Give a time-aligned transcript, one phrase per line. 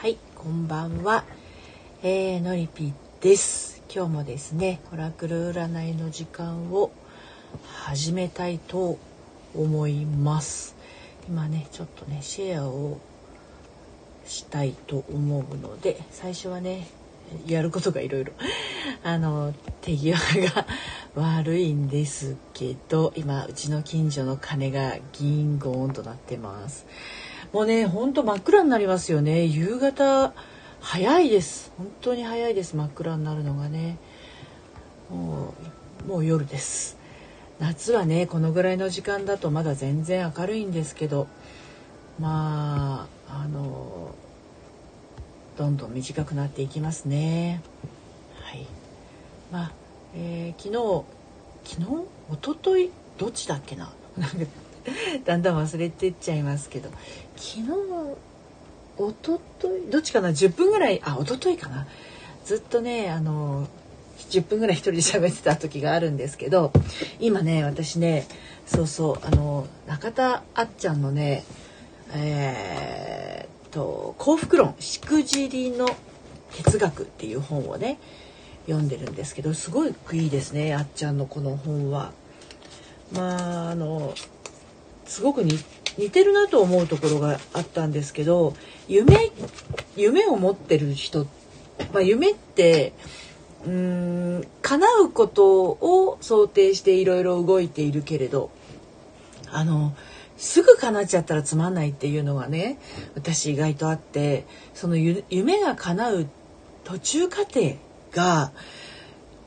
[0.00, 1.24] はい、こんばんは。
[2.02, 3.82] えー、のりぴです。
[3.94, 6.90] 今日もですね、オラクル占いの時間を
[7.66, 8.96] 始めたいと
[9.54, 10.74] 思います。
[11.28, 12.98] 今ね、ちょっとね、シェアを
[14.24, 16.88] したいと思うので、最初はね、
[17.46, 18.32] やることがいろいろ、
[19.04, 20.66] あの、手際が
[21.14, 26.86] 悪いんですけど、今、うちの近所の鐘がギンゴーンとなってます。
[27.52, 29.44] もうね、ほんと真っ暗になりますよね。
[29.44, 30.32] 夕方、
[30.80, 31.72] 早いです。
[31.76, 32.76] 本当に早いです。
[32.76, 33.98] 真っ暗になるのがね。
[35.10, 35.52] も
[36.06, 36.96] う、もう夜です。
[37.58, 41.26] 夏はね、このぐらいの時間だとまだ全然明るいんですけど、
[42.20, 44.14] まあ、あの、
[45.58, 47.62] どんどん短くなっていきますね。
[48.44, 48.64] はい。
[49.50, 49.72] まあ、
[50.14, 51.04] えー昨日、
[51.64, 51.86] 昨日？
[52.32, 53.92] 一昨日どっちだっけな？
[54.16, 54.36] なんか
[55.24, 56.90] だんだん忘れてっちゃいますけど
[57.40, 57.62] 昨日
[58.98, 61.86] 一昨日どっちかな？10分ぐらいあ一昨日かな
[62.44, 63.66] ずっとねあの
[64.28, 66.70] 10分ぐらい一人で喋ってた時があるんですけど
[67.18, 68.26] 今ね私ね
[68.66, 71.44] そうそうあの中田あっちゃんのね
[72.12, 75.88] えーっと幸福論しくじりの
[76.52, 77.98] 哲学っていう本をね
[78.66, 82.12] 読んでるんですけどすごくいいですねあっちゃんのこの本は。
[83.12, 84.14] まああの
[85.06, 85.42] すごく
[85.98, 88.54] 似てるなと思うところがあったんですけど
[88.88, 89.30] 夢
[89.96, 91.26] 夢を持ってる人、
[91.92, 92.92] まあ、夢って
[93.64, 98.50] うーん叶うことを想定していろいろ動いているけれど
[99.50, 99.94] あの
[100.36, 102.78] すぐ叶っちゃったらつまんないっていうのがね
[103.14, 106.26] 私意外とあってその夢が叶う
[106.84, 107.76] 途中過程
[108.12, 108.52] が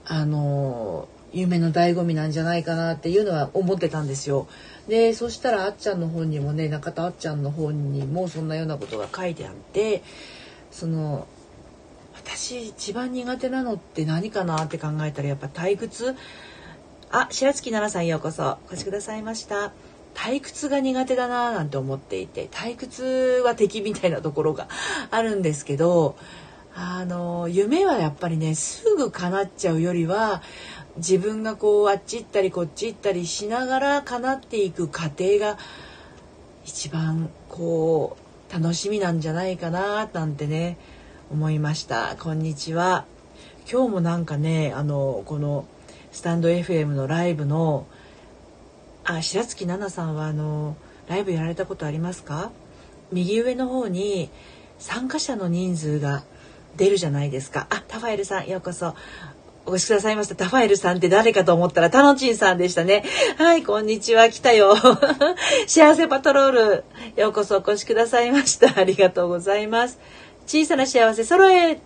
[0.06, 4.48] あの夢の醍醐味なんじゃないかなっていうのは思ってたんですよ。
[4.88, 10.04] でそしたらあっちゃんの本にもね中田あっちゃんの本にもそんなようなことが書いてあって
[10.72, 11.28] その
[12.16, 16.16] 私一番苦手なのって何かなって考えたらやっぱ退屈？
[17.12, 18.58] あ白月奈々さんようこそ。
[18.70, 19.72] お越しくださいました。
[20.16, 24.68] 退屈が苦手だななんて思っていて退屈は敵みたいなところが
[25.12, 26.16] あるんですけど
[26.76, 30.42] あの夢はやっぱりねすぐ叶っちゃうよりは
[30.98, 35.58] 自分がこうあっち行ったりこっち行ったりしながら叶っていく過程が
[36.66, 38.16] 一番こ
[38.50, 40.78] う楽しみなんじゃないかななんてね
[41.32, 42.16] 思いました。
[42.20, 43.06] こんにちは。
[43.70, 45.66] 今日もなんかねあのこの
[46.12, 47.88] スタンド FM のライブの
[49.04, 50.76] あ白月奈々さんはあの
[51.08, 52.52] ライブやられたことありますか？
[53.12, 54.30] 右上の方に
[54.78, 56.24] 参加者の人数が
[56.78, 57.66] 出るじゃないですか。
[57.72, 58.94] あタファエルさんようこそ。
[59.66, 60.36] お越しくださいました。
[60.36, 63.06] タファエルさんって誰かと思ったら、タノチンさんでしたね。
[63.38, 64.28] はい、こんにちは。
[64.30, 64.76] 来たよ。
[65.68, 66.84] 幸せパトロール。
[67.16, 68.78] ようこそお越しくださいました。
[68.78, 70.00] ありがとうございます。
[70.48, 71.80] 小さな幸せ揃え。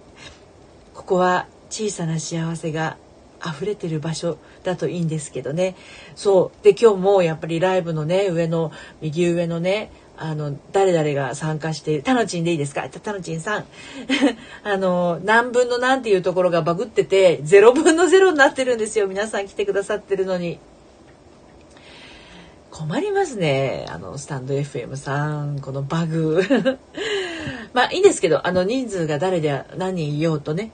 [0.96, 2.98] ここは小さな幸せが
[3.46, 5.76] 溢れてる場所だといいんですけどね。
[6.16, 6.64] そう。
[6.64, 8.72] で、今日もやっぱりライブのね、上の、
[9.02, 12.04] 右上のね、あの、誰々が参加している。
[12.04, 12.90] タノチンでいいですか？
[12.90, 13.66] タノチンさん。
[14.64, 19.08] あの、何分の何っていうところがバグってて、0分の0になってるんですよ。
[19.08, 20.60] 皆さん来てくださってるのに。
[22.72, 23.86] 困りますね。
[23.90, 26.44] あの、スタンド FM さん、このバグ。
[27.74, 30.72] まあいいんですけど、あの人数が誰で何人いようとね、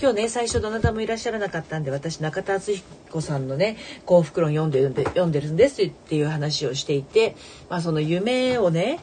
[0.00, 7.34] 今日ね最初どなたもいらっしゃらなかったんで私中田敦彦さんのね「幸福論」読んでるんで読んでるんですっていう話をしていて、
[7.70, 9.00] まあ、その夢をね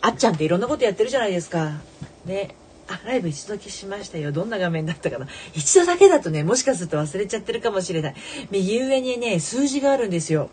[0.00, 1.80] あっちゃんっていろんなことやってるじゃないですか。
[2.24, 2.54] ね。
[2.88, 4.32] あライブ一度だけしましたよ。
[4.32, 5.28] どんな画面だったかな。
[5.54, 8.14] 一度だけだとねもしかすると忘れちゃってるかもしれない。
[8.50, 10.50] 右上にね数字があるんですよ。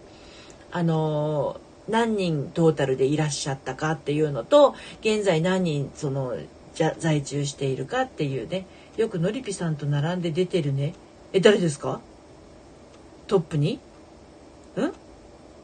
[0.72, 6.36] あの何人トータルでいらっしゃったかっていうのと現在何人その
[6.79, 8.66] じゃ在中しているかっていうね。
[8.95, 10.94] よくのりぴさんと並んで出てるね。
[11.34, 12.00] え誰ですか？
[13.28, 13.73] トップに？
[13.73, 13.79] ん？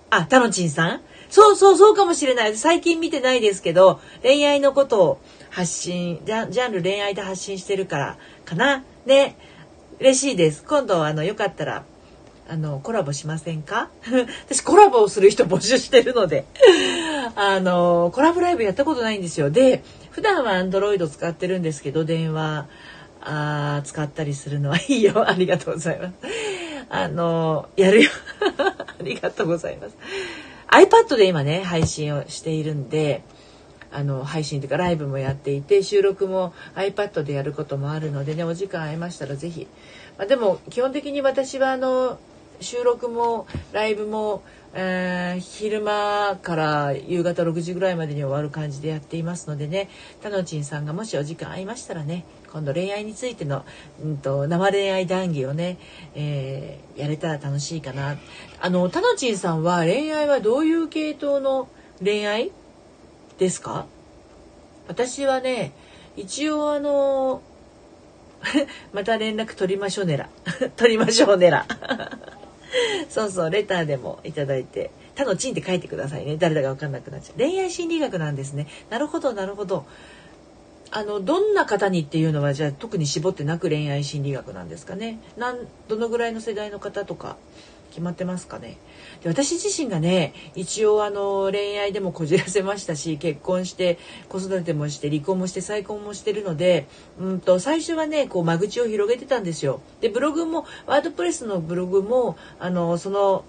[0.10, 1.02] あタノチンさん？
[1.30, 2.58] そうそうそうかもしれない。
[2.58, 5.22] 最近見てないですけど恋愛のことを
[5.52, 8.84] 発信ジャンジャンル恋愛で発信してるからかな。
[9.06, 9.38] ね。
[10.02, 10.66] 嬉しいです。
[10.66, 11.86] 今度あのよかったら
[12.50, 13.90] あのコラボしませんか？
[14.50, 16.44] 私コラボをする人募集してるので。
[17.38, 19.50] あのコラボライブやったことないんですよ。
[19.50, 19.84] で
[20.16, 22.70] 普段はアンドロイド使ってるんですけど電話
[23.20, 25.28] あ使ったりするのはいいよ。
[25.28, 26.14] ありがとうございます。
[26.88, 28.10] あのやるよ。
[28.58, 29.98] ありがとうございます。
[30.70, 33.24] iPad で今ね配信をしているんで
[33.92, 39.68] あの配信というかライブもやっていて収録も iPad でやることもあるのでねお時間合いましたらぜひ、
[40.18, 42.20] まあ、でも基本的に私はあの
[42.62, 44.42] 収録もライブも、
[44.78, 49.90] えー、昼間から夕方6時ぐらいまでに終わる感じでやっていますのでね
[50.22, 52.26] たのちんさんがもしお時間合いましたらね
[52.56, 53.66] 今度恋愛についての、
[54.02, 55.78] うんと、生恋愛談義をね、
[56.14, 58.18] えー、やれたら楽しいかな。
[58.62, 61.68] あの、たのちんさんは恋愛はどういう系統の
[62.02, 62.54] 恋愛
[63.40, 63.88] ですか？
[64.88, 65.74] 私はね、
[66.16, 67.42] 一応あの、
[68.94, 70.30] また連絡取りましょうねら。
[70.78, 71.66] 取りましょうねら。
[73.10, 74.92] そうそう、レターでもいただいて。
[75.16, 76.36] 他のちんって書いてくださいね。
[76.38, 77.38] 誰だかわかんなくなっちゃう。
[77.38, 78.68] 恋愛心理学なんですね。
[78.90, 79.86] なるほど、なるほど。
[80.92, 87.38] あのどんな方にっていうのはじゃあ特に絞ってなく恋愛心理学なんですかねなんどのぐらいの世代の方とか
[87.90, 88.78] 決まってますかね
[89.24, 93.98] で私自身がね一応あの恋愛でもこじらせましたし結婚して
[94.30, 96.88] 子育てもして離婚もして再婚もしてるので
[97.20, 99.82] うんと最初はねこう間口を広げてたんですよ。
[100.02, 103.46] でブログもワードプレスのブログもあのその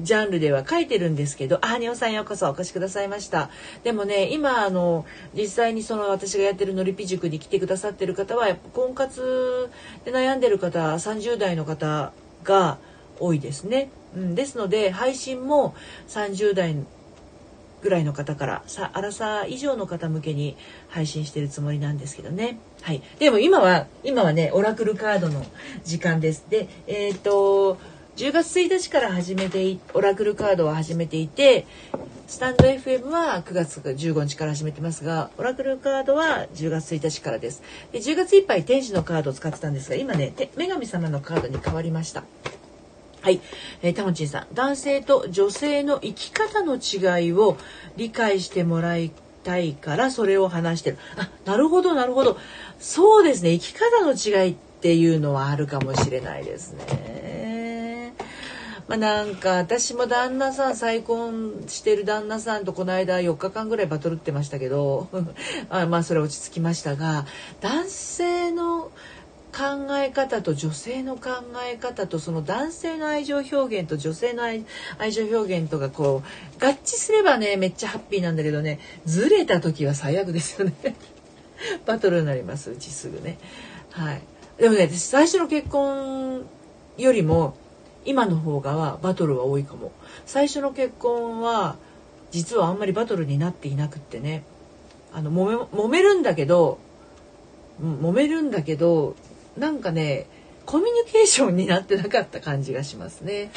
[0.00, 3.50] ジャンルでは書いてるんですけど、あ、におさんようこそお越しくださいました。
[3.84, 5.04] でもね、今、あの、
[5.34, 9.70] 実際にその私がやってるのりぴ塾に来てくださってる方は、やっぱ婚活
[10.06, 12.78] で悩んでる方、30代の方が
[13.22, 13.90] 多いですね。
[14.16, 15.74] うん、ですので、配信も
[16.08, 16.76] 30代
[17.82, 20.56] ぐらいの方からさアラサー以上の方向けに
[20.88, 22.58] 配信してるつもりなんですけどね。
[22.82, 23.02] はい。
[23.18, 25.44] でも今は今はねオラクルカードの
[25.84, 26.46] 時間です。
[26.48, 27.78] で、えっ、ー、と
[28.16, 31.66] 10月1日から始めてオラクルカードを始めていて
[32.26, 42.24] スタンド FM は9月15日から始めてますがオラクルカードは10月1日からですで10月いっぱい天使のカードを使ってたんですが今ね女神様のカードに変わりました
[43.22, 43.40] はい、
[43.82, 47.56] えー、たもちんさん男性と女性の生き方の違いを
[47.96, 49.12] 理解してもらい
[49.44, 50.98] たいからそれを話してる。
[51.16, 52.36] あなるほどなるほど。
[52.80, 53.56] そうですね。
[53.58, 58.14] 生き方の違いっていうのはあるかもしれないですね。
[58.88, 65.08] まあ、なんか私も旦那さん再婚してる旦那さんとこの間4日間ぐらいバトルってましたけど
[65.70, 67.24] あまあそれ落ち着きましたが
[67.60, 68.90] 男性の
[69.52, 71.30] 考え方と女性の考
[71.70, 74.64] え方とその男性の愛情表現と女性の愛
[75.12, 76.22] 情表現とかこ
[76.58, 80.96] う合致すればねめっちゃハッピーなんだけどねずれた時は最悪ですよね。
[81.86, 83.38] バトルになりますうちすぐね。
[83.90, 84.22] はい。
[84.58, 86.46] でもね私最初の結婚
[86.96, 87.54] よりも
[88.06, 89.92] 今の方がはバトルは多いかも。
[90.24, 91.76] 最初の結婚は
[92.30, 94.44] 実はあんまりバトルになっていなくってね。
[95.12, 96.78] あの揉め揉めるんだけど
[97.82, 99.14] 揉めるんだけど
[99.56, 100.26] なんかね
[100.66, 103.50] コミュニケーションになってなかった感じがしますね。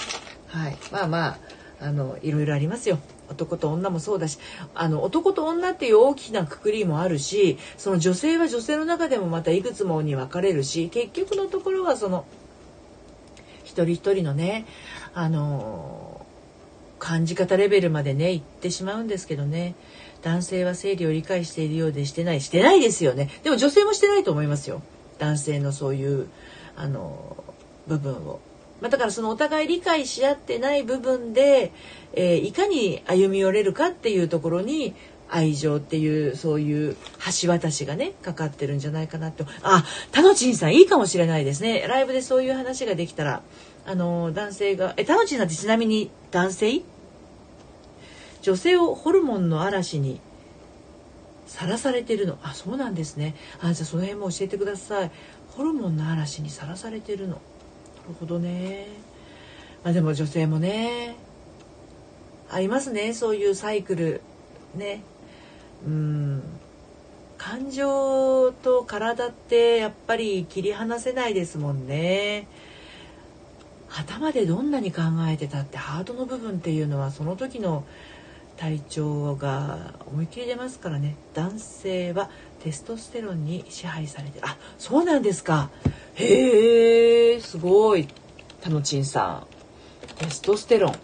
[0.48, 1.38] はい、まあまあ
[1.80, 3.00] あのいろいろありますよ。
[3.30, 4.40] 男と女もそうだし。
[4.74, 12.26] あの男と女っていう大きなくくりもあるしその女性は女性の中でもまたいくつもに分かれるし結局のところはその
[13.64, 14.66] 一人一人のね
[15.14, 16.26] あの
[17.00, 19.76] 感じ方レベルまでね行ってしまうんですけどね。
[20.22, 22.42] 男性は生理を理解しているようでしてない。
[22.42, 23.30] してないですよね。
[23.44, 24.82] でも女性もしてないと思いますよ。
[25.20, 26.28] 男性のそういう
[26.76, 27.44] あの
[27.88, 28.40] 部分を。
[28.82, 31.72] まあ、だからそのお互い理解し合ってない部分で、
[32.14, 34.94] えー、いかに歩み寄れるかっていうところに
[35.30, 36.98] 愛情っていうそういう
[37.42, 41.86] 橋渡しがねかかってるんじゃないかなとあタノチンさんいいかもしれないですね。
[41.88, 43.42] ライブでそういう話ができたら。
[43.88, 46.82] あの男性がえタノチンさんってちなみに男性？
[48.42, 50.20] 女性をホルモンの嵐に
[51.46, 52.38] さらされてるの。
[52.44, 53.36] あそうなんですね。
[53.62, 55.12] あじゃあその辺も教えてください。
[55.50, 57.36] ホルモンの嵐にさらされてるの。
[57.36, 57.40] な
[58.10, 58.88] るほどね。
[59.84, 61.16] まあでも女性もね。
[62.50, 63.14] ありますね。
[63.14, 64.22] そういうサイクル。
[64.76, 65.02] ね。
[65.86, 66.44] うん。
[67.38, 72.48] 感情と体ってやっぱり切り離せないですもんね。
[73.90, 77.86] 頭でどんなに考えてたってハートの部分っていうのはその時の
[78.58, 81.16] 体調が思いっきり出ますからね。
[81.34, 82.30] 男性は
[82.64, 85.70] テストステロンに支配されてあそうなんですか。
[86.16, 88.08] へえすごい。
[88.62, 90.16] タノチンさん。
[90.18, 90.96] テストステロン。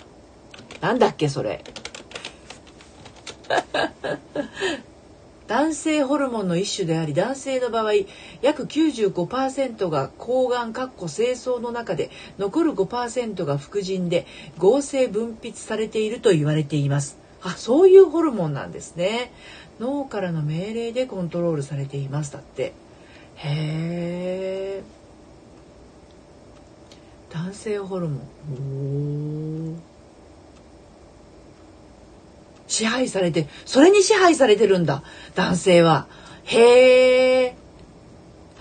[0.79, 1.63] なんだっけそれ。
[5.47, 7.91] 男性ホルモンの一種であり男性の場合
[8.41, 14.25] 約95%が抗がん清掃の中で残る5%が副腎で
[14.57, 17.20] 合成分泌されていると言われています。
[17.43, 19.31] あそういうホルモンなんですね。
[19.79, 22.31] 脳からの命令でコントロールされています。
[22.31, 22.73] だって。
[23.35, 24.83] へえ
[27.31, 29.81] 男性ホルモン。
[32.67, 35.03] 支配されてそれに支配されてるんだ。
[35.35, 36.07] 男性は。
[36.43, 37.55] へえ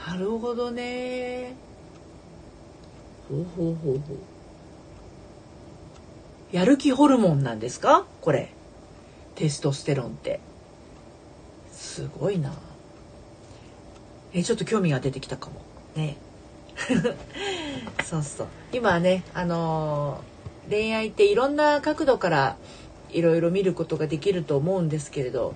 [0.07, 1.55] なるほどね。
[3.29, 4.19] ほうほうほうほう。
[6.57, 8.07] やる気ホルモンなんですか？
[8.21, 8.53] これ。
[9.41, 10.39] テストステロンって。
[11.73, 12.53] すごいな。
[14.35, 15.63] えちょっと興味が出てきたかも。
[15.97, 16.19] ね。
[18.05, 18.47] そうそう。
[18.71, 22.57] 今はねあのー、恋愛っていろんな角度から
[23.13, 25.55] いろいろ見ることができると思うんですけれど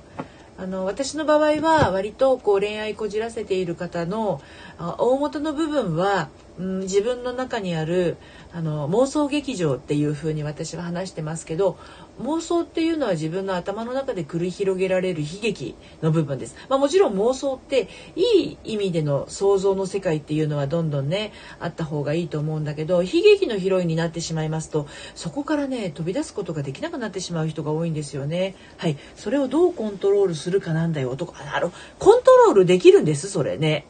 [0.56, 4.40] あの私の場合は割とこう恋愛こじらせている方の
[4.78, 8.16] 大元の部分は、うん、自分の中にある
[8.52, 11.76] あの妄想劇場っていうふうに私は話してますけど
[12.20, 16.54] 妄想っていうのは自分の頭の中で繰り広げられる悲劇の部分です。
[16.68, 28.54] まあ、もちろん妄想っていい意味での想像の世界っていうのはどんどんねあった方がいいと思うんだけど悲劇のヒロインになってしまいますとそこからね飛び出すことができなくなってしまう人が多いんですよね。
[28.76, 33.86] はい、それをどうコントロールするかなんだよとかあのコントロールできるんですそれね。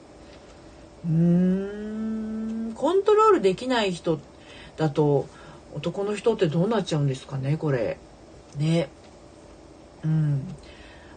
[1.06, 2.72] うん。
[2.74, 4.20] コントロールできない人
[4.76, 5.28] だと
[5.74, 7.98] 男の人ってどうなっちゃうんですかねこれ。
[8.56, 8.88] ね。
[10.04, 10.42] うん。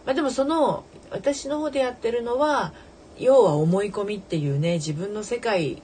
[0.04, 2.72] まあでもその私の方でやってるのは
[3.18, 5.82] 要は思い込みっていうね自分の世界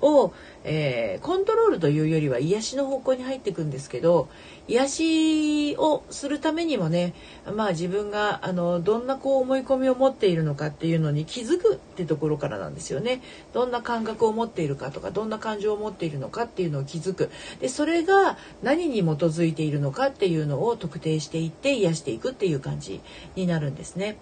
[0.00, 0.32] を、
[0.64, 4.28] えー、コントロールというよりは癒しの方向に入っていくんですけど
[4.68, 7.14] 癒しをするためにもね
[7.54, 13.22] まあ自分があのどんなこう思い込みを持っているのかっていうのに気づくってところからなんですよね。
[13.52, 17.30] どんな感覚を持っているかとかどんな感情を持っているのかっていうのを気づく。
[17.60, 23.00] でそれが何に基づいているのかっていうのを特定していって癒していくっていう感じ
[23.36, 24.16] になるんですね。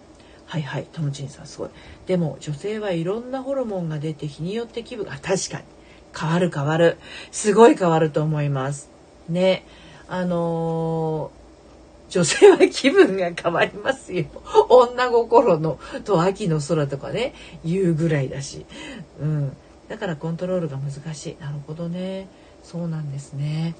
[0.46, 1.70] はいはいトムチンさんすごい。
[2.06, 5.64] でも女性はいろんなホルモンが出て日によって気分が確かに。
[6.18, 6.98] 変わる変わる。
[7.32, 8.88] すごい変わると思います。
[9.28, 9.64] ね。
[10.06, 14.26] あのー、女性は気分が変わりますよ。
[14.68, 17.34] 女心のと秋の空とかね
[17.64, 18.64] 言うぐらいだし。
[19.20, 19.56] うん。
[19.88, 21.36] だからコントロールが難しい。
[21.40, 22.28] なるほどね。
[22.62, 23.74] そうなんですね。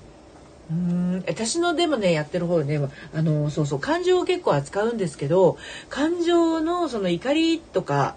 [0.71, 1.25] うん。
[1.27, 2.81] 私のでもねやってる方ね。
[3.15, 3.81] あのそうそう。
[3.81, 8.17] 感情を結構扱うんですけど感情のその怒りとか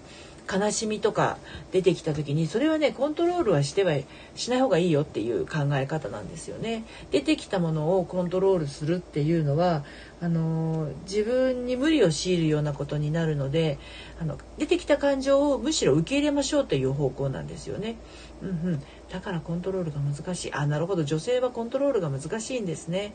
[0.50, 1.36] 悲しみとか
[1.72, 3.92] 出てきた時にそれはねコントロールはしては
[4.34, 6.84] しない方がいいよっていう考え方なんですよね。
[7.10, 9.84] 出てきたものをコントロールするっていうのは
[10.20, 13.78] あの自分に無理を強いるようなことになるので
[14.20, 17.96] あの出てきた感情をむしろ受け入れましょうという方向なんですよね。
[18.42, 20.52] うんうん、だからコントロールが難しい。
[20.52, 21.04] あなるほど。
[21.04, 23.12] 女性はコントロールが難しいんですね。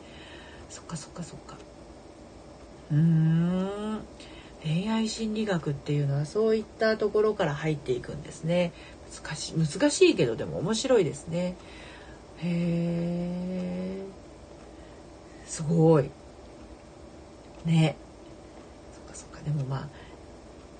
[0.68, 1.56] そっかそっかそっか。
[2.92, 4.00] うーん。
[4.64, 8.72] 恋愛心理学っていうのはそういったところから入っていくんですね。
[9.22, 11.54] 難しい難しいけどでも面白いですね。
[12.38, 14.04] へえ
[15.46, 16.10] すごい。
[17.64, 17.96] ね。
[18.92, 19.40] そっかそっか。
[19.42, 19.88] でもまあ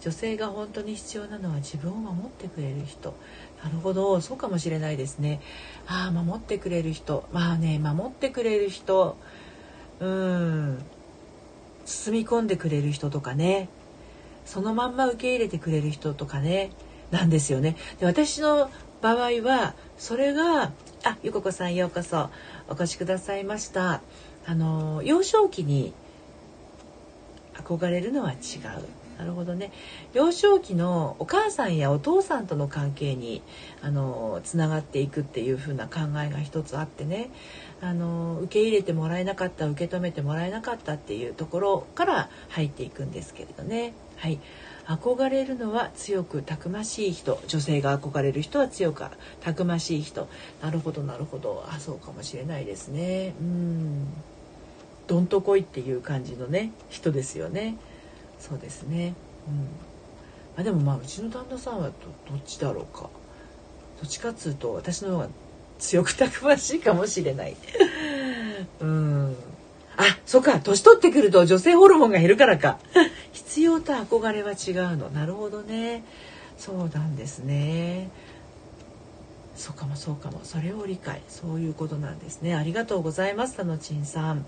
[0.01, 3.15] 女性が本当に必要なのは自分を守ってくれる人。
[3.63, 4.21] なるほど。
[4.21, 5.41] そうかもしれないですね。
[5.87, 7.29] ああ守ってくれる人。
[7.33, 9.17] まあね守ってくれる人。
[10.01, 10.79] うん。
[11.85, 13.69] 包み込んでくれる人とかね。
[14.45, 16.71] そのまんま受け入れてくれる人とかね。
[17.11, 17.77] なんですよね。
[18.01, 20.73] で私の場合はそれが
[21.05, 22.31] あゆここさんようこそ
[22.69, 24.01] お越しくださいました
[24.47, 25.93] あの幼少期に
[27.53, 29.04] 憧れるのは違う。
[29.19, 29.71] なるほどね。
[30.13, 33.43] 幼少期のお母さんやお父さんとの関係に
[33.83, 37.31] あのつながっていくっていう風な考えが一つあってね。
[37.81, 43.93] あの受け入れてもらえなかった受け止めてもらえなかったっていうところから入っていくんですけれどね。
[44.17, 44.41] はい。
[44.87, 47.41] 憧れるのは強くたくましい人。
[47.47, 49.05] 女性が憧れる人は強く
[49.41, 50.29] たくましい人。
[50.63, 51.65] なるほどなるほど。
[51.69, 53.35] あそうかもしれないですね。
[53.41, 54.07] うん。
[55.07, 57.77] どんとこいっていう感じのね人ですよね。
[58.47, 59.15] そうですね。
[59.49, 60.61] うん。
[60.61, 61.93] あでもまあうちの旦那さんはど
[62.31, 63.03] どっちだろうか。
[63.03, 65.29] どっちかっつうと私の方が
[65.79, 67.57] 強くたくましいかもしれない。
[68.81, 69.37] うん。
[69.97, 70.61] あそっか。
[70.61, 72.79] 年取ってくると女性ホルモンが減るからか。
[73.33, 75.09] 必要と憧れは違うの。
[75.09, 76.05] なるほどね。
[76.59, 78.11] そうなんですね。
[79.57, 80.41] そうかもそうかも。
[80.43, 81.23] それを理解。
[81.29, 82.55] そういうことなんですね。
[82.55, 84.45] ありがとうございますたのちんさん。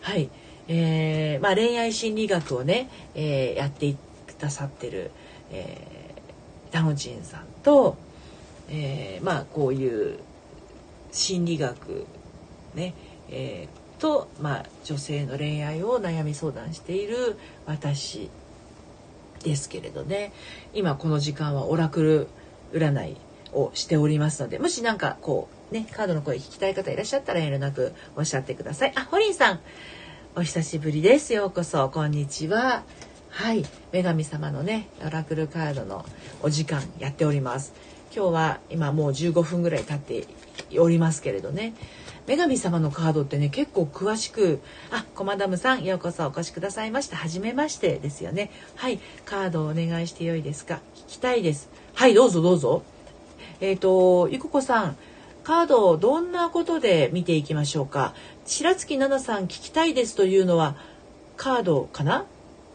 [0.00, 0.30] はい。
[0.68, 3.92] えーまあ、恋愛心理学をね、えー、やって
[4.26, 5.10] くださってる、
[5.50, 7.96] えー、タノチンさんと、
[8.68, 10.18] えー、まあこういう
[11.10, 12.06] 心理学
[12.74, 12.94] ね、
[13.30, 18.30] えー、と、まあ、女性の恋愛を悩み相談している私
[19.42, 20.32] ですけれどね。
[20.72, 22.28] 今この時間はオラクル
[22.72, 23.16] 占い
[23.52, 28.92] をしておりますのでもし何かこうねカードの声聞きたい方いらっしゃったら遠慮なくおっしゃってください。
[28.96, 29.60] あホリンさん
[30.36, 31.34] お久しぶりです。
[31.34, 31.88] ようこそ。
[31.88, 32.84] こんにちは。
[33.30, 33.64] はい。
[33.92, 36.04] 女神様のねオラクルカードの
[36.42, 37.72] お時間やっております。
[38.14, 40.26] 今日は今もう15分ぐらい経って
[40.78, 41.74] おりますけれどね。
[42.26, 44.60] 女神様のカードってね結構詳しく
[44.92, 47.16] あコマダムさんようこそお越しくださいました。
[47.16, 48.50] 初めましてですよね。
[48.76, 49.00] はい。
[49.24, 50.80] カードをお願いしてよいですか？
[50.94, 51.70] 聞きたいです。
[51.94, 52.84] はいどうぞどうぞ。
[53.60, 54.96] えっ、ー、とゆここさん
[55.42, 58.14] カードをどんなことで見ていきましょうか？
[58.44, 60.76] 白月奈々さん聞きたいですというのは
[61.36, 62.26] カードかな？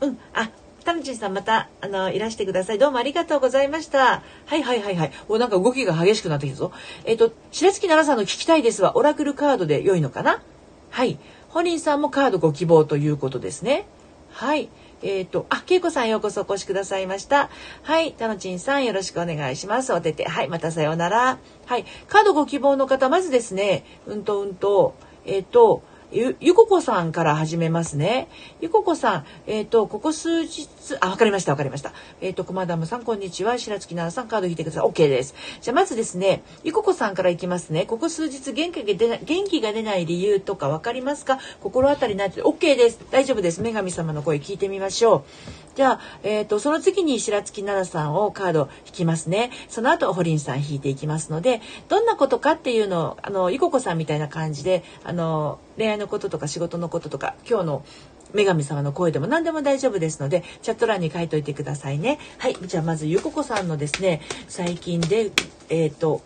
[0.01, 0.18] うん。
[0.34, 0.50] あ
[0.84, 2.77] タヌチンさんまたあのいらしてください。
[2.77, 4.24] どうもありがとうございました。
[4.46, 5.12] はいはいはいはい。
[5.27, 6.72] おなんか動きが激しくなってきたぞ。
[7.06, 10.44] えっ、ー、と白月奈々さんの聞きたいですはオラクルカードで良いのかな？
[10.92, 11.18] はい。
[11.50, 13.88] 本人さんもカードご希望ということですね。
[14.32, 14.70] はい。
[15.02, 17.50] えっ、ー、と、あ、けいこさんようこそお越しくださいました。
[17.84, 19.94] はい、たのちんさんよろしくお願いします。
[19.94, 21.38] おてて、はい、またさようなら。
[21.66, 25.84] はい、カードご希望の方、まずですね、うんとうんと、えっ、ー、と、
[26.16, 28.30] ゆ、ゆここさんから始めますね。
[28.62, 30.70] ゆここさん、えっ、ー、と、ここ数日、
[31.02, 31.92] あ、わかりました、わかりました。
[32.22, 33.58] えっ、ー、と、コマダムさん、こんにちは。
[33.58, 34.84] 白月奈々さん、カード引いてください。
[34.90, 35.36] OK です。
[35.60, 37.86] じゃあ、まずですね、ゆここさんからいきますね。
[37.86, 41.38] ここ数日元気が出ない、元気が出ない理由とかわかりますか？
[41.60, 43.00] 心当たりなって、OK です。
[43.12, 43.62] 大丈夫です。
[43.62, 45.26] 女神様の声聞いてみましょ
[45.65, 45.65] う。
[45.75, 49.51] じゃあ、え、ー、と、その次に白月奈々さんをカード引きますね。
[49.67, 57.86] その後、ホリンさん引いていきますので、どんなことかっていうのを、あの、いここさんみたいな感じで、あの、恋愛のこととか仕事のこととか、今日の
[58.34, 62.20] 女神様の声でも何でも大丈夫ですので、チャット欄に書いといてくださいね。
[62.38, 62.55] はい。
[62.65, 65.32] じゃあ、まず、ゆここさんのですね、最近で、
[65.70, 66.22] えっ、ー、と、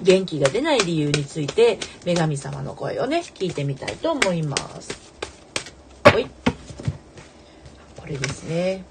[0.00, 5.12] 元気が出ない理由について、女神様の声をね、聞いてみたいと思います。
[6.04, 6.43] はい。
[8.04, 8.84] これですね。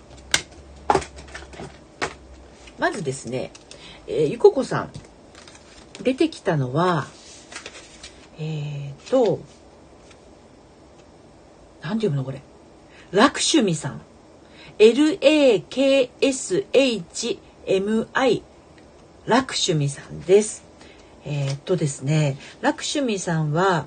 [2.80, 3.52] まずですね、
[4.08, 4.90] えー、ゆここさん、
[6.02, 7.06] 出てきたのは、
[8.40, 9.40] えっ、と、
[11.84, 12.42] なんて読むのこれ？
[13.12, 14.02] ラクシュミさん。
[14.80, 15.64] L-A-K-S-H-M-I。
[19.28, 20.64] ラクシュミさんです。
[21.24, 23.86] えー、っとですね、ラクシュミさんは、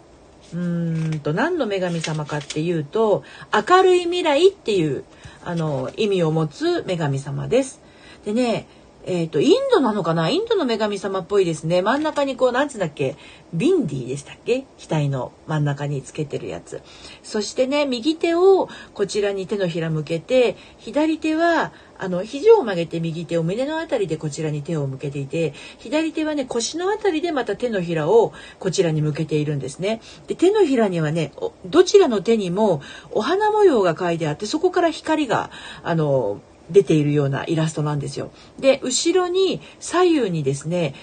[0.54, 3.24] うんと何の女神様かっていうと
[3.68, 5.04] 明るい未来っていう
[5.44, 7.80] あの意味を持つ女神様です。
[8.24, 8.66] でね
[9.06, 10.28] えっ、ー、とインドなのかな？
[10.28, 11.80] インドの女神様っぽいですね。
[11.80, 13.16] 真ん中にこうなんつうんだっけ？
[13.54, 14.66] ビンディでしたっけ？
[14.78, 16.82] 額の真ん中につけてるやつ。
[17.23, 30.00] そしてね右手をこちらに手のひら向けて左手はあの肘を曲げて右手を胸の辺りでこちらに手を向けていて左手はね腰の辺りでまた手のひらをこちらに向けているんですね。
[30.26, 31.32] で手のひらにはね
[31.64, 35.50] どちらの手にもお花模様が描いてあってそこから光が
[35.84, 38.30] あの出ているようなイラストなんですよ。
[38.58, 40.94] で後ろに左右にですね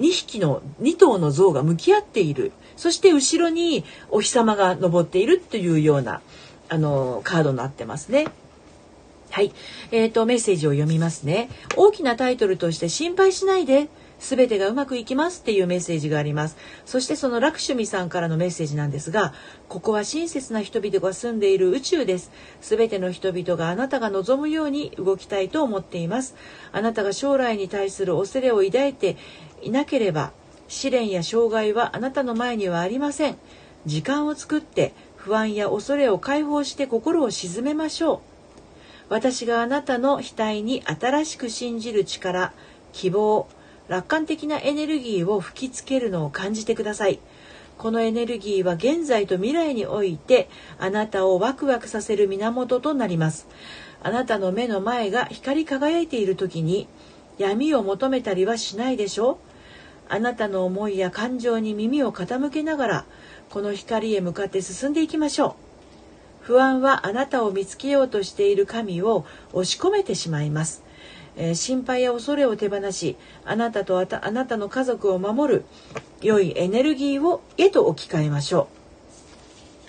[0.00, 6.20] 2匹の2頭の像が向き合っているそして後ろにお日様が昇っているというような
[6.68, 8.26] あのカードになってますね。
[9.30, 9.52] はい。
[9.90, 11.48] えっ、ー、と、メッセージを読みますね。
[11.76, 13.88] 大きなタイトルとして心配しないで。
[14.24, 16.56] 全てがうまくいきますっていうメッセージがあります。
[16.86, 19.34] そしてそのラクシュミさんからのメッセージなんですが、
[19.68, 22.32] ここは親切な人々が住んでいる宇宙です。
[22.62, 26.34] 全ての人々があなたが望むように動きたいと思っています。
[26.72, 29.18] あなたが将来に対する恐れを抱いて
[29.60, 30.32] いなければ、
[30.68, 33.36] 試練や障害はあなたの前にはありません。
[33.84, 38.20] 時間を作って不安や恐れを解放して心を鎮めましょう。
[39.10, 42.54] 私があなたの額に新しく信じる力
[42.94, 43.46] 希望
[43.88, 47.20] 楽観的なエネルギーを吹きつけるのを感じてください。
[47.76, 53.46] このエネルギーは現在と未来においてあなたをワクワクさせる源となります。
[54.02, 56.86] あなたの目の前が光り輝いている時に
[57.36, 59.36] 闇を求めたりはしないでしょう。
[60.08, 63.04] あなたの思いや感情に耳を傾けながら
[63.50, 65.54] この光へ向かって進んでいきましょう。
[66.42, 70.83] 不安はあなたを見つけようとしている神を押し込めてしまいます。
[71.36, 75.64] えー、心配や恐れを手放しあなたとあなたの家族を守る
[76.22, 78.68] 良いエネルギーをへと置き換えましょ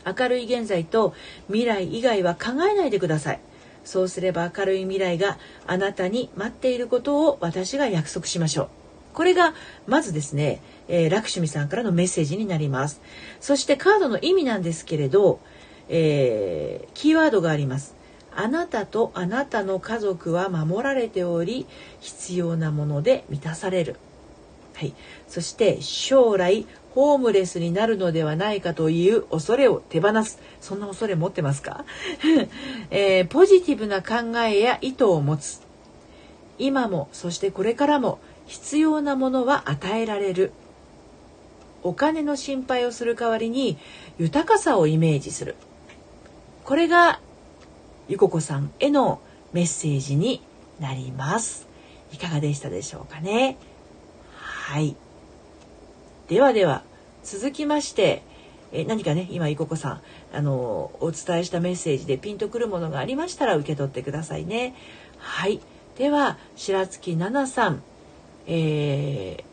[0.06, 0.14] う。
[0.20, 1.14] 明るい現在と
[1.48, 3.40] 未来以外は考えないでください。
[3.84, 8.70] そうすれば明るい未来があなたに待っていることを私が約束しましょう。
[9.14, 9.54] これが
[9.88, 13.02] まずですね、えー、ラクシュミさんからのメッセージになります。
[13.40, 15.40] そしてカードの意味なんですけれど
[15.90, 17.96] えー、キーワードがあります。
[18.36, 21.66] あなたとあなたの家族は守られており
[22.00, 23.96] 必要なもので満たされる。
[24.74, 24.94] はい、
[25.28, 30.40] そして将来ホームレスになるのではないかという恐れを手放す。
[30.60, 31.86] そんな恐れ持ってますか、
[32.92, 35.62] えー、ポジティブな考えや意図を持つ。
[36.58, 40.52] 今もそしてこれからも必要なものは与えられる。
[41.84, 43.78] お金の心配をする代わりに
[44.18, 45.56] 豊かさをイメージする。
[46.64, 47.20] これが
[48.08, 49.20] ゆここさんへの
[49.52, 50.42] メッセージに
[50.80, 51.68] なります。
[52.14, 53.58] いかがでしたでしょうかね？
[54.36, 54.96] はい。
[56.28, 56.84] ではでは
[57.24, 58.22] 続きまして
[58.72, 60.02] え何かね今いここさん
[60.34, 64.76] あのお伝えしたメッセージでピンとくるものがありましたら受け取ってくださいね。
[65.18, 65.60] はい。
[65.98, 67.82] では白月奈々さん
[68.48, 69.44] え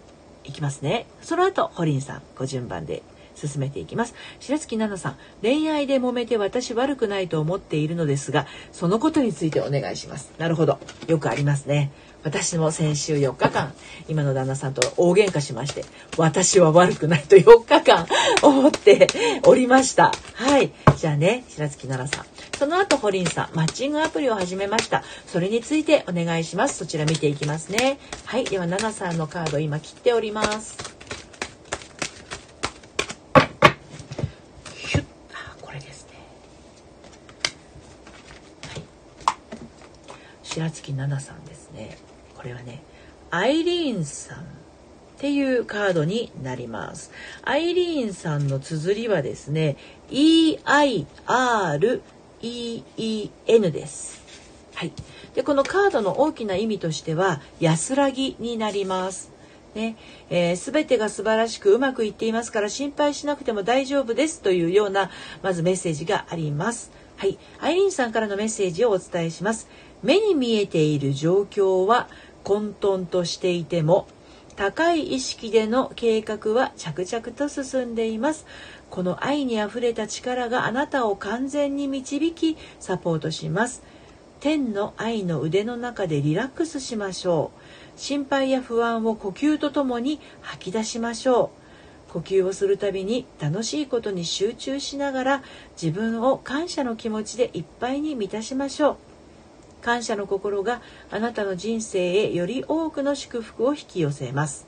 [0.45, 1.07] ー、いきますね。
[1.23, 3.03] その後ホリンさんご順番で。
[3.49, 4.15] 進めていきます。
[4.41, 10.33] 白月奈々さん恋愛で揉めて私悪くないと思っているのですがそのことについてお願いします。
[10.39, 10.79] なるほど。
[11.09, 11.91] よくありますね。
[12.23, 13.75] 私も先週4日間
[14.09, 15.85] 今の旦那さんと大喧嘩しまして
[16.17, 18.07] 私は悪くないと4日間
[18.43, 19.09] 思って
[19.45, 20.13] おりました。
[20.35, 20.71] はい。
[20.97, 22.33] じゃあね白月奈々さん。
[22.57, 25.03] その後堀ンさんマッチングアプリを始めました。
[25.27, 26.79] それについてお願いします。
[26.79, 27.99] そちら見ていきますね。
[28.25, 28.53] はい。
[28.53, 30.77] では奈々さんのカード今切っております
[34.77, 36.19] ヒュッあこれですね
[38.69, 38.83] はい
[40.55, 41.97] 白月奈々さんですね
[42.37, 42.83] これはね
[43.31, 44.45] アイリーンさんっ
[45.19, 47.13] ていうカードになります。
[47.45, 49.77] アイリーンさんの綴りはですね、
[50.11, 51.07] E-I-R-E-E-N
[53.71, 54.21] です。
[54.75, 54.93] はい。
[55.37, 59.31] で、このカードの大きな意味としては、安らぎになります。
[59.77, 59.97] ね、
[60.29, 65.11] えー、全てが素晴らしくうまくいっていますから心配しなくても大丈夫ですというような
[65.43, 66.91] まずメッセージがあります。
[67.23, 69.69] はい、アイリンさんからのメッセージをお伝えします。
[70.03, 72.09] 目に見えている状況は
[72.43, 74.09] 混沌としていても
[74.57, 78.45] 高い意識での計画は着々と進んでいます。
[78.91, 83.85] この愛にあふれた力があなたを完全に導きサポートします。
[84.41, 88.01] 天の愛の腕の中でリラックスしましょう。
[88.01, 91.62] 心配や不安を呼吸とともに吐き出しましょう。
[92.13, 95.43] 呼吸をするたびに楽しいことに集中しながら
[95.81, 98.97] 自分を感謝の気持ちでいっぱいに満たしましょう。
[99.83, 104.67] 感謝の心があなたの人生へより多くの祝福を引き寄せます。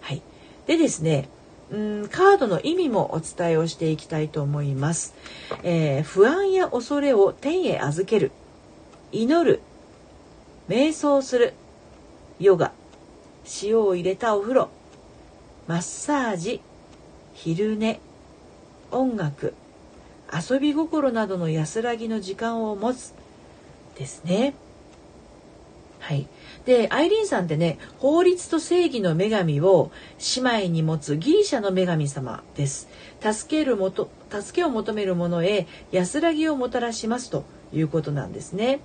[0.00, 0.22] はい、
[0.66, 1.28] でですね
[1.70, 5.14] うんカードの意味もお伝えをしていきたいと思います、
[5.64, 8.32] えー、不安や恐れを天へ預ける。
[9.12, 9.60] 祈る。
[10.68, 11.52] 瞑想する。
[12.40, 12.72] ヨガ。
[13.62, 14.68] 塩を入れたお風呂。
[15.66, 16.60] マッサージ。
[17.36, 18.00] 昼寝
[18.90, 19.52] 音楽
[20.32, 23.12] 遊び心などの安らぎの時間を持つ
[23.96, 24.54] ですね。
[26.00, 26.26] はい。
[26.64, 29.90] で、アイリーンさんってね、法律と正義の女神を
[30.36, 32.88] 姉妹に持つギリシャの女神様です。
[33.20, 38.80] 助けるもと、助けを求める者へ安らぎをもたらしますということなんですね。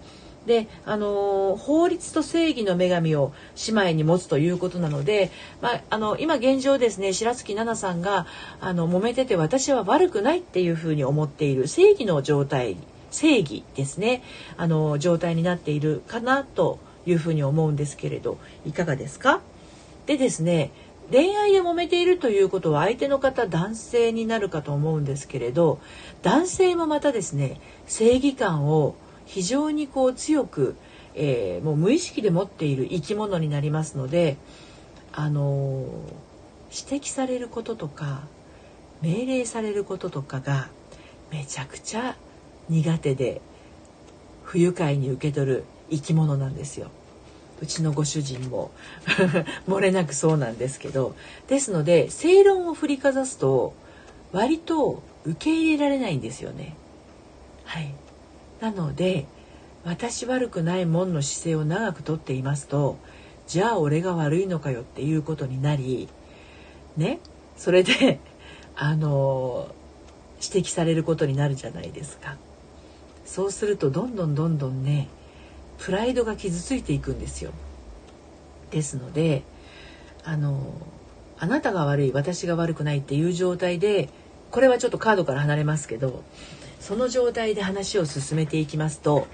[0.46, 3.32] で、あの法律と正義の女神を
[3.68, 5.30] 姉妹に持つということなので、
[5.62, 8.26] まあ、あの今現状ですね白月奈々さんが
[8.60, 12.78] あの揉めてて私は悪くないっていうふうに思っている正義の状態
[13.12, 14.24] 正義ですね
[14.58, 19.42] あの状態になっているかなというふうに思うんですけれどいかがですか？
[20.08, 20.72] でですね
[21.12, 25.80] 恋愛で揉めているということは相手の方男性になるかと思うんですけれど
[26.22, 28.96] 男性もまたですね正義感を
[29.32, 30.76] 非常にこう強く、
[31.16, 34.36] えー、もう無意識で持っている生き物になりますので
[35.14, 35.86] あの
[36.70, 38.24] 指摘されることとか
[39.02, 40.68] 命令されることとかが
[41.32, 42.18] めちゃくちゃ
[42.68, 43.42] 苦手で
[44.44, 46.90] 不愉快に受け取る生き物なんですよ。
[47.62, 48.72] うちのご主人も
[49.70, 51.16] 漏れなくそうなんですけど
[51.48, 53.74] ですので正論を振りかざすと
[54.32, 56.76] 割と受け入れられないんですよね。
[57.64, 57.94] はい、
[58.62, 59.26] なので
[59.84, 62.98] 私悪くないもんの姿勢を長くとっていますと
[63.48, 66.08] じゃあ俺が悪いのかよっていうことになり
[66.96, 67.20] ね
[67.58, 68.20] それで
[68.76, 69.68] あの
[70.42, 72.38] 指摘されることになるじゃないですか。
[73.26, 75.08] そうするとどんどんどんどんね
[75.78, 77.52] プライドが傷ついていくんですよ。
[78.72, 79.44] ですので
[80.24, 80.74] あの
[81.38, 84.10] あなたが悪い私が悪くないっていう状態で
[84.50, 86.24] これはちょっとカードから離れますけど
[86.82, 89.28] その状態で話を進めていきますと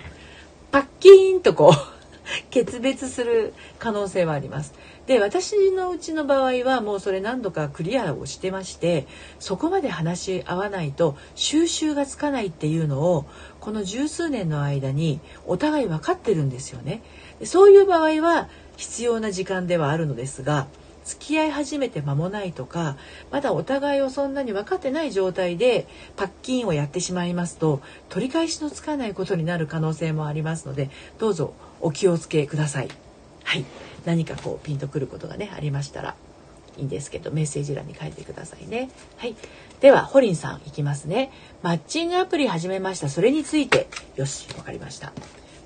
[0.71, 1.97] パッキーンとこう
[2.51, 4.73] 決別する可能性はあります。
[5.05, 9.07] で私のうちの場合はもうそれ何度かクリアをしてまして
[9.39, 13.25] そこまで話し合わないと収集がつかないっていうのを
[13.62, 17.01] この十数年の間にお互い分かってるんですよね。
[17.45, 20.67] そういう場合は必要な時間ではあるのですが
[21.08, 22.98] 付き合い始めて間もないとか
[23.32, 32.89] まだお互いをそんなに分かってない状態でパッキンをやってしまいますと取り返しのつかないことになる可能性もありますのでどうぞお気をつけください。
[33.43, 33.65] はい、
[34.06, 36.15] 何かこうピンとくることがねありましたら
[36.78, 38.89] いいんですけどメッセージ欄に書いてくださいね。
[39.17, 39.36] はい。
[39.80, 41.32] ではホリンさんいきますね。
[41.63, 43.08] マッチングアプリ始めました。
[43.08, 45.13] それについてよしわかりました。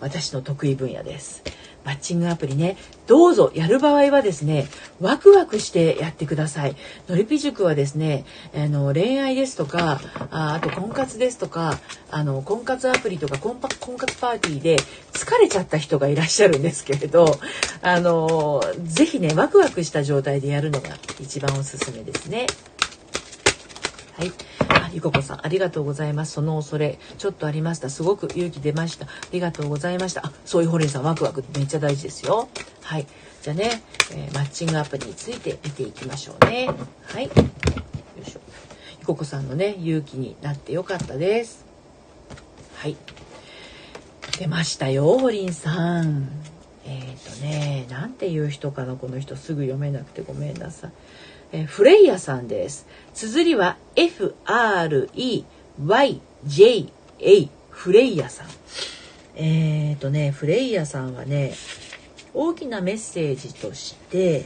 [0.02, 1.44] 私の得意分野です
[1.84, 4.68] マッチングアプリね、どうぞやる場合はですね、
[5.00, 6.76] ワクワクしてやってください。
[7.10, 11.80] のりぴ塾はですね、あの恋愛ですとか、ああと婚活ですとか、
[12.12, 14.78] あの婚活アプリとか婚婚活パーティーで
[15.14, 17.40] 疲れちゃった人がいらっしゃるんですけれど、
[17.82, 22.46] あのぜひね、ワクワクした状態でやるのが一番おすすめですね。
[24.22, 24.32] はい。
[24.70, 26.34] あゆここさん、ありがとうございます。
[26.34, 27.90] その恐れ、ちょっとありました。
[27.90, 29.08] すごく勇気出ました。
[29.08, 30.28] ありがとうございました。
[30.28, 32.48] あ、そういうホレンさん、ワクワクめっちゃ大事ですよ。
[32.84, 33.08] はい。
[33.42, 33.82] じゃあね、
[34.12, 36.70] えー、マッチングアプリについて見ていきましょうね。
[37.06, 37.24] はい。
[37.24, 37.32] よ
[38.22, 38.42] いしょ。
[39.00, 41.66] ゆここさんのね、勇気になってよかったです。
[42.76, 42.96] はい。
[44.38, 46.30] 出ましたよ、ホリンさん。
[46.86, 49.36] えっ、ー、とね、なんていう人かな、この人。
[49.36, 50.92] すぐ読めなくてごめんなさい。
[51.52, 52.88] えフレイヤさんです。
[53.14, 55.10] 綴りは F-R-E-Y-J-A
[57.70, 58.48] フレイヤさん。
[59.36, 61.54] えっ、ー、とね、フレイヤさんはね、
[62.34, 64.46] 大きなメッセージとして、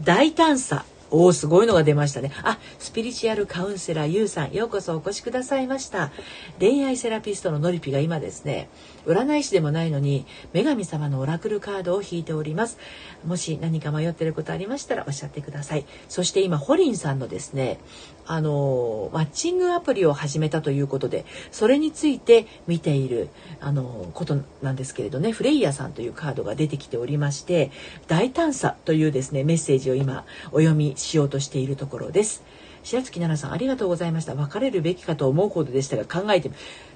[0.00, 0.84] 大胆さ。
[1.16, 2.30] おお、すごいのが出ましたね。
[2.42, 6.12] あ、スピリチュアルカウンセラーゆうさん、ようこそお越しくださいました。
[6.60, 8.68] 恋愛セラピストののりぴが今ですね、
[9.06, 12.78] 占い師でもないのに女神様のオラクルカードを引いております
[13.24, 17.78] もし何か迷ってることありましたらおっしゃってくださいそして今ホリンさんのですね
[18.26, 23.28] あのマッチングアプリを始めたということでそれについて見ている
[23.60, 27.70] あのことなんですけれどねフレイヤさんというカードが出てきておりまして
[28.08, 32.42] 大胆さというですねメッセージを今お読みしようとしているところです。
[32.82, 34.36] 白月奈々さんありがとうございました。
[34.36, 36.52] 別れるべきかと思うほどでしたが考えて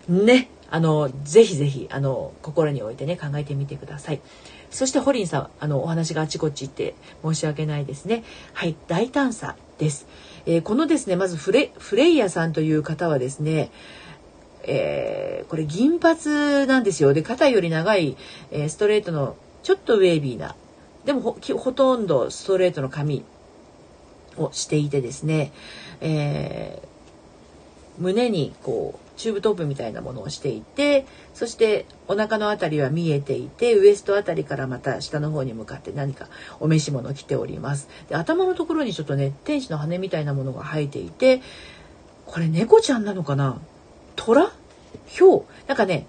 [0.09, 4.21] ねあのぜひぜひあの心に置いてね考えてみてください。
[4.71, 8.23] そしてホリンさんあのお話があちこち行って申し訳ないですね。
[8.53, 9.57] はい大胆さ。
[9.81, 10.07] です、
[10.47, 13.71] えー、このですねまずフレフレイヤさんという方はですね
[14.63, 17.15] えー、これ銀髪なんですよ。
[17.15, 18.19] で肩より長い、
[18.51, 20.55] えー、ストレートのちょっとウェービーな
[21.07, 21.21] でも
[21.57, 23.25] ほとんどストレートの髪
[24.37, 25.53] をしていてですね、
[26.01, 31.05] えー、胸にこうチューブトップみたいなものをしていて
[31.35, 36.29] そしてお腹の辺りは見えていてウエスト辺りからまた下の方に向かって何か
[36.59, 37.89] お召し物を着ております。
[38.09, 41.43] で頭のところにちょっとね天使の羽みたいなものが生えていて
[42.25, 43.61] これ猫ちゃんなのかな？
[44.17, 44.51] 虎？
[45.07, 46.07] ヒョウなんかね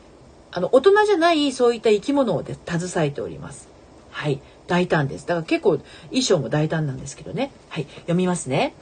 [0.52, 3.68] あの大人じゃないそういった生き物をで携えております。
[4.12, 4.42] はい。
[4.68, 5.28] 大胆です。
[5.28, 7.52] だから結構衣装も大胆なんですけどね。
[7.70, 7.86] はい。
[7.86, 8.74] 読みますね。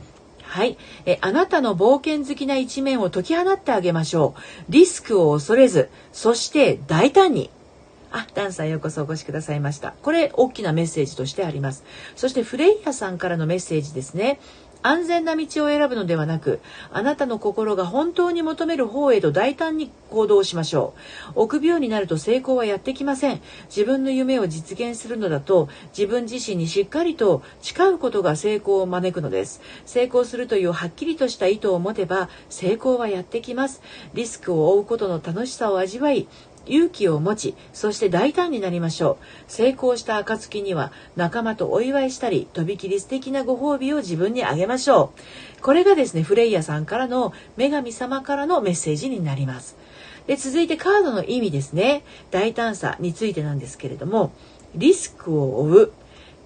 [0.50, 0.80] はい。
[1.06, 4.42] え、あなたの冒険好きな一面を解き放ってあげましょう。
[4.72, 7.52] リスクを恐れず、そして大胆に。
[8.12, 9.94] あ、ダンさんようこそお越しくださいました。
[10.02, 11.84] これ、大きなメッセージとしてあります。
[12.16, 14.40] そしてフレイヤさんからのメッセージですね。
[14.82, 16.62] 安全な道を選ぶのではなく
[16.92, 20.94] あなたの心が本当に求める方へと大胆に行動しましょ
[21.36, 21.42] う。
[21.42, 23.42] 臆病になると成功はやってきません。
[23.66, 29.62] 自分の夢を実現するのだと自分自身にしっかりと誓うことが成功を招くのです。
[29.86, 33.82] 成功するというはっきりとした意図を持てば成功はやってきます。
[34.14, 36.28] リスクを負うことの楽しさを味わい
[36.66, 39.52] 勇気を持ちそして大胆になりましょう。
[39.52, 45.14] 成功した暁には仲間とお祝いしたりとびきり素敵なご褒美を自分にあげましょ
[45.58, 45.62] う。
[45.62, 49.78] これがですねフレイヤさんからの女神様からのメッセージになります。
[50.28, 52.04] で続いてカードの意味ですね。
[52.32, 54.32] 大胆さについてなんですけれども
[54.76, 55.92] リスクを負う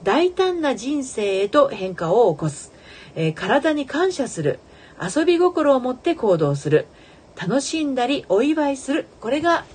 [0.03, 2.71] 大胆な人生へと変化を起こす、
[3.15, 4.59] えー、体に感謝する
[5.01, 6.87] 遊び心を持って行動する。
[7.35, 9.65] 楽しんだりお祝いするこれが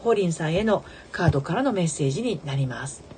[0.00, 3.11] ホリンさんへのカードからのメッセージになります。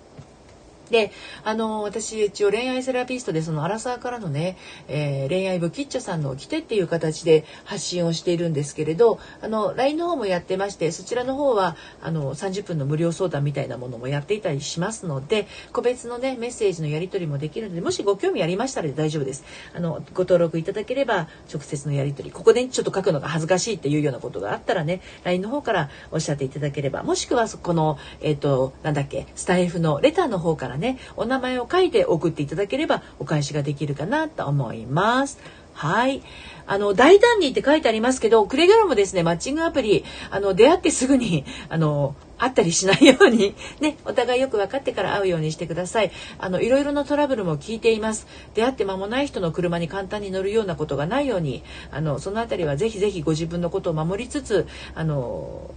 [0.94, 1.10] で
[1.42, 19.42] あの私一応恋愛セラピストでそのアラサーからのね、えー、恋愛部キッチャさんの起きてっていう形で発信をしているんですけれどあの LINE の方もやってましてそちらの方はあの30分の無料相談みたいなものもやっていたりしますので個別のねメッセージのやり取りもできるのでもしご興味ありましたら大丈夫です。
[19.74, 35.38] あのご登録いただければ直接のやり取りここでちょっと書くのが恥ずかしいっていうようなことがあったらね LINE の方からおっしゃっていただければもしくはこのえっ、ー、となんだっけスタイフのレターの方からねねお名前を書いて送っていただければお返しができるかなと思います。
[35.74, 36.22] はい。
[36.66, 46.12] あの、大胆にって書いてありますけど、くれぐれもですね、マッチングアプリ、あの、出会ってすぐに、あの、会ったりしないように、ね、お互いよく分かってから会うようにしてください。
[46.38, 48.26] あの、いろいろなトラブルも聞いています。
[48.54, 55.74] 出会って間もない人の車に簡単に乗るようなことがないように、あの、そのあたりはぜひぜひご自分のことを守りつつ、あの、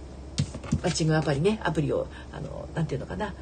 [0.82, 3.34] マッチングアプリね、アプリを、あの、なていうのかな、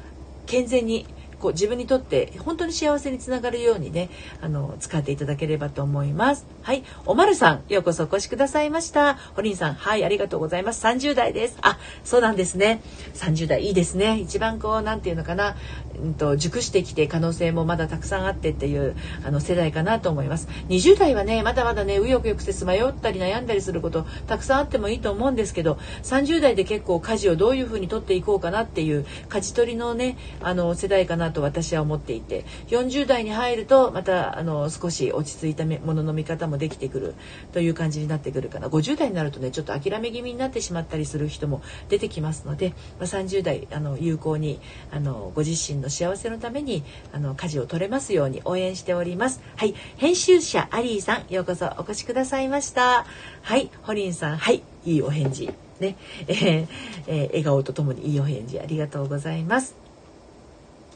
[0.47, 1.05] 健全に
[1.39, 4.09] こう自分にとって本当に幸せにつながるようにね
[4.41, 6.45] あの使っていただければと思います。
[6.61, 6.83] はい。
[7.05, 9.15] おまるさんようこそお越しくださいました。
[9.35, 10.85] ホリンさんはいありがとうございます。
[10.85, 11.57] 30代です。
[11.61, 12.81] あそうなんですね。
[13.13, 14.19] 30代いいですね。
[14.19, 15.55] 一番こうなんていうのかな。
[16.01, 18.95] うんと熟してきて可能性もまだたくさんあってっていう
[19.25, 20.47] あの世代かなと思います。
[20.69, 37.15] 20代はねまだまだね右翼曲折迷ったり悩んだりすることたくさんあってもいいと思うんですけど30代で結構舵をどういうふうに取っていこうかなっていう舵取りのねあの世代かなと私は思っていて40代に入るとまたあの少し落ち着いたものの見方もできてくる
[37.51, 38.67] という感じになってくるかな。
[38.67, 44.59] 50代になるとねちょっと諦め気味になってしまったりする人も出てきますので、まあ、30代あの有効に
[44.91, 49.41] あのご自身の幸せのためにあの舵を取れますように応援しております。
[49.55, 49.75] はい。
[49.97, 53.05] 編集者アリーさんようこそお越しくださいました。
[53.41, 53.69] はい。
[53.83, 54.63] ホリンさんはい。
[54.85, 55.51] いいお返事。
[55.79, 55.95] ね、
[56.27, 56.67] えー
[57.07, 59.86] えー、笑顔とともにいいお返事ありがとうございます。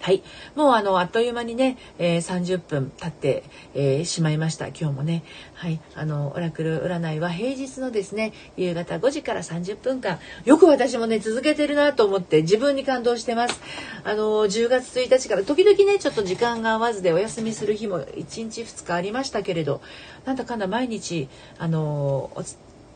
[0.02, 0.24] はい。
[0.56, 3.44] もうあの、あっという間にね、えー、30分経って、
[3.76, 4.70] えー、しまいました。
[4.70, 5.24] 今日もね。
[5.54, 5.80] はい。
[5.94, 13.62] あの、オラクル占いは平日のですね、夕方5時から30分間、よく私もね、続けてるなと思って自分に感動してます。
[14.04, 19.82] あの、10月1日から時々ね、ちょっと時間が合わずでお休みする日も1日2日ありましたけれど、
[20.26, 22.32] なんだかんだ毎日、あの、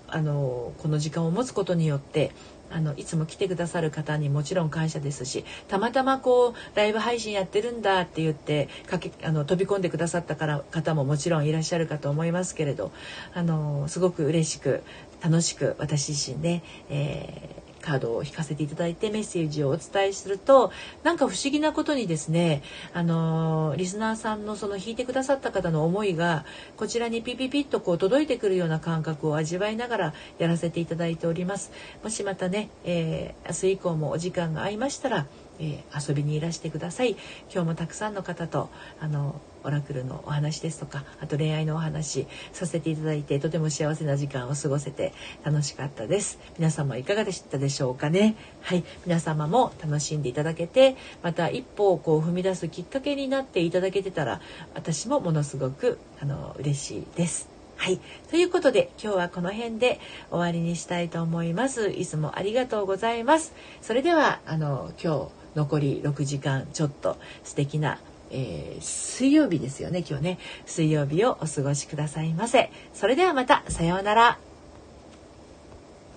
[0.08, 2.32] あのこの時間を持つことによって
[2.76, 12.92] あのいつも来てくださる方にもちろん感謝ですしたまたまこうライブ配信やってるんだって言ってかけあの飛び込んでくださったから方ももちろんいらっしゃるかと思いますけれど
[13.34, 14.84] あのすごく嬉しく
[15.24, 20.72] 楽しく私自身ね、えーカードを引かせていただいてメッセージをお伝えすると
[21.04, 26.46] なんか不思議なことにですねあのリスナーさんのその引いてくださった方の思いが
[26.78, 31.72] こちらにピピピッとこう届いてくるような感覚を味わいながらやらせていただいております。
[32.04, 35.28] もしまたね、えー、明日以降もお時間が合いましたら
[35.60, 37.12] えー、遊びにいらしてください
[37.52, 45.14] 今日もたくさんの方とあのオラクルのお話ですとかあと恋愛のお話させていただいてとても幸せな時間を過ごせて
[45.44, 48.36] 楽しかったです皆様いかがでしたでしょうかね？
[48.62, 54.42] はい皆様も楽しんでいただけてまた一歩をこう踏み出すきっかけになっていただけてたら
[54.76, 58.00] 私もものすごくあの嬉しいですはい。
[58.32, 60.00] ということで、今日はこの辺で
[60.32, 61.90] 終わりにしたいと思います。
[61.90, 63.54] いつもありがとうございます。
[63.82, 68.00] それでは、あの、今日、残り6時間ちょっと素敵な、
[68.32, 70.40] えー、水曜日ですよね今日ね。
[70.66, 72.72] 水曜日をお過ごしくださいませ。
[72.94, 74.38] それではまたさようなら。